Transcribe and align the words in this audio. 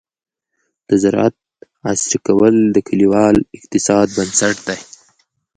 د 0.87 0.89
زراعت 1.03 1.35
عصري 1.89 2.19
کول 2.27 2.55
د 2.75 2.77
کليوال 2.87 3.35
اقتصاد 3.57 4.07
بنسټ 4.17 4.55
دی. 4.67 4.79